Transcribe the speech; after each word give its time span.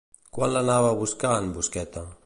Quan 0.37 0.51
l'anava 0.55 0.89
a 0.93 0.97
buscar 1.03 1.35
en 1.43 1.53
Busqueta? 1.59 2.09